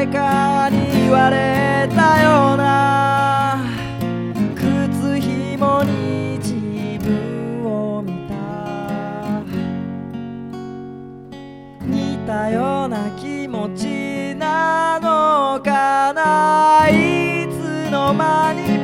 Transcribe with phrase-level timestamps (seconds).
[0.00, 3.62] 誰かに言われたような。
[4.54, 6.54] 靴ひもに自
[7.04, 8.34] 分を見た。
[11.84, 16.88] 似たような気持ちなのかな。
[16.88, 18.79] いつの間に